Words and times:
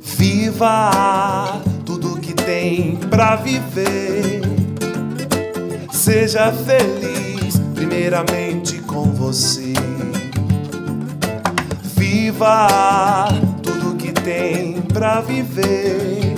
Viva 0.00 1.60
tudo 1.84 2.20
que 2.20 2.32
tem 2.34 2.96
pra 2.96 3.36
viver. 3.36 4.42
Seja 5.90 6.52
feliz, 6.52 7.58
primeiramente 7.74 8.78
com 8.82 9.12
você. 9.12 9.72
Viva 11.96 13.28
tudo 13.62 13.96
que 13.96 14.12
tem 14.12 14.80
pra 14.82 15.20
viver. 15.20 16.34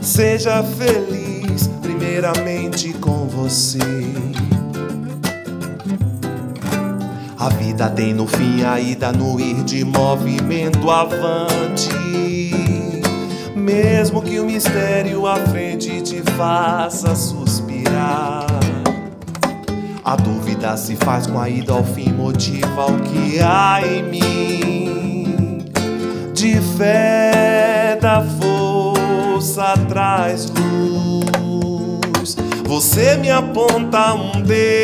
Seja 0.00 0.62
feliz, 0.62 1.68
primeiramente 1.80 2.92
com 2.94 3.26
você. 3.28 3.78
A 7.38 7.48
vida 7.50 7.88
tem 7.88 8.12
no 8.12 8.26
fim 8.26 8.64
a 8.64 8.80
ida 8.80 9.12
no 9.12 9.38
ir 9.38 9.62
de 9.62 9.84
movimento 9.84 10.90
avante. 10.90 11.88
Mesmo 13.54 14.20
que 14.20 14.40
o 14.40 14.44
mistério 14.44 15.24
à 15.24 15.36
frente 15.36 16.00
te 16.02 16.20
faça 16.36 17.14
suspirar. 17.14 18.44
A 20.04 20.16
dúvida 20.16 20.76
se 20.76 20.96
faz 20.96 21.28
com 21.28 21.38
a 21.38 21.48
ida 21.48 21.72
ao 21.74 21.84
fim, 21.84 22.12
motiva 22.12 22.86
o 22.86 23.00
que 23.02 23.38
há 23.38 23.82
em 23.86 24.02
mim. 24.02 25.64
De 26.34 26.60
fé 26.76 27.96
da 28.00 28.20
força 28.40 29.74
traz 29.88 30.50
luz. 30.50 32.36
Você 32.64 33.16
me 33.16 33.30
aponta 33.30 34.12
um 34.12 34.42
dedo 34.42 34.77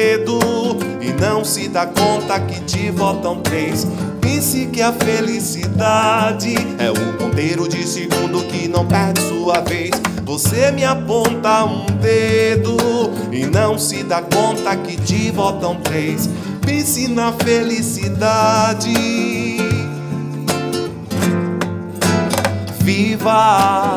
não 1.24 1.42
se 1.42 1.69
dá 1.69 1.87
conta 1.87 2.38
que 2.38 2.60
te 2.64 2.91
votam 2.91 3.41
três. 3.41 3.87
Pense 4.20 4.66
que 4.66 4.83
a 4.83 4.92
felicidade 4.92 6.55
é 6.78 6.91
o 6.91 7.14
ponteiro 7.14 7.66
de 7.66 7.83
segundo 7.87 8.44
que 8.44 8.69
não 8.69 8.86
perde 8.86 9.22
sua 9.22 9.61
vez. 9.62 9.91
Você 10.25 10.70
me 10.70 10.84
aponta 10.84 11.64
um 11.64 11.86
dedo 11.86 12.77
e 13.33 13.47
não 13.47 13.78
se 13.78 14.03
dá 14.03 14.20
conta 14.20 14.77
que 14.77 14.98
te 14.98 15.31
votam 15.31 15.77
três. 15.77 16.28
Pense 16.61 17.08
na 17.08 17.33
felicidade. 17.33 18.92
Viva 22.81 23.97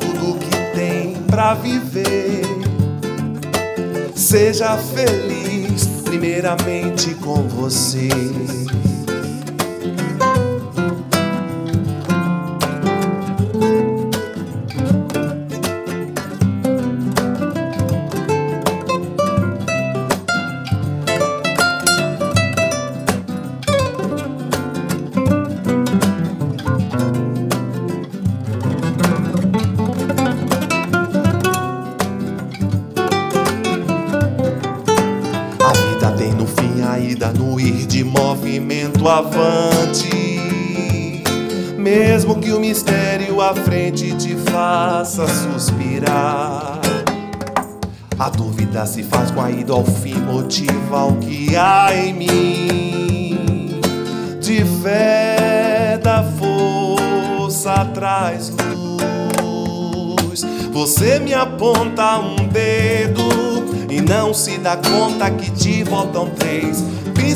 tudo 0.00 0.36
que 0.36 0.56
tem 0.74 1.14
pra 1.28 1.54
viver. 1.54 2.42
Seja 4.16 4.76
feliz, 4.76 5.45
primeiramente 6.18 7.14
com 7.16 7.46
você. 7.46 8.08
No 37.38 37.60
ir 37.60 37.86
de 37.86 38.02
movimento 38.04 39.08
avante. 39.08 40.40
Mesmo 41.78 42.40
que 42.40 42.52
o 42.52 42.60
mistério 42.60 43.40
à 43.40 43.54
frente 43.54 44.14
te 44.14 44.34
faça 44.50 45.26
suspirar. 45.28 46.80
A 48.18 48.30
dúvida 48.30 48.86
se 48.86 49.02
faz 49.02 49.30
com 49.30 49.42
a 49.42 49.50
ida 49.50 49.72
ao 49.72 49.84
fim, 49.84 50.14
motiva 50.14 51.04
o 51.04 51.16
que 51.16 51.54
há 51.54 51.94
em 51.94 52.14
mim. 52.14 53.80
De 54.40 54.64
fé 54.82 55.98
da 56.02 56.24
força 56.24 57.84
traz 57.92 58.50
luz. 58.74 60.42
Você 60.72 61.18
me 61.18 61.34
aponta 61.34 62.18
um 62.18 62.48
dedo 62.48 63.22
e 63.90 64.00
não 64.00 64.32
se 64.32 64.58
dá 64.58 64.76
conta 64.76 65.30
que 65.30 65.50
te 65.50 65.82
voltam 65.82 66.30
três. 66.30 66.82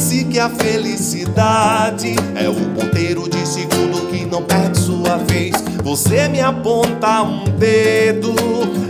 Pense 0.00 0.24
que 0.24 0.38
a 0.38 0.48
felicidade 0.48 2.16
é 2.34 2.48
o 2.48 2.54
ponteiro 2.70 3.28
de 3.28 3.46
segundo 3.46 4.08
que 4.08 4.24
não 4.24 4.42
perde 4.42 4.80
sua 4.80 5.18
vez. 5.18 5.54
Você 5.84 6.26
me 6.26 6.40
aponta 6.40 7.22
um 7.22 7.44
dedo 7.44 8.32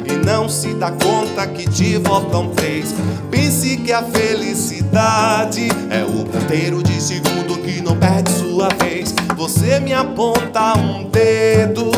e 0.06 0.25
não 0.25 0.49
se 0.49 0.72
dá 0.75 0.93
conta 0.93 1.49
que 1.49 1.69
te 1.69 1.97
voltam 1.97 2.50
três. 2.50 2.94
Pense 3.28 3.76
que 3.78 3.93
a 3.93 4.04
felicidade 4.04 5.66
é 5.91 6.04
o 6.04 6.25
ponteiro 6.26 6.81
de 6.81 7.03
segundo 7.03 7.59
que 7.59 7.81
não 7.81 7.97
perde 7.97 8.31
sua 8.31 8.69
vez. 8.81 9.12
Você 9.37 9.81
me 9.81 9.93
aponta 9.93 10.78
um 10.78 11.10
dedo 11.10 11.91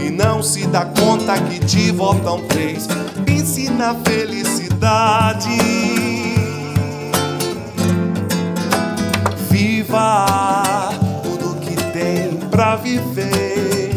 e 0.00 0.08
não 0.08 0.40
se 0.40 0.68
dá 0.68 0.84
conta 0.84 1.36
que 1.36 1.58
te 1.58 1.90
voltam 1.90 2.40
três. 2.46 2.86
Pense 3.26 3.68
na 3.70 3.96
felicidade. 3.96 6.01
Viver. 12.98 13.90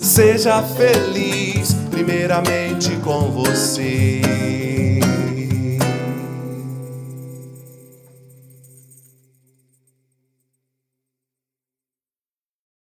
Seja 0.00 0.62
feliz, 0.62 1.74
primeiramente 1.90 2.96
com 3.02 3.30
você. 3.30 4.20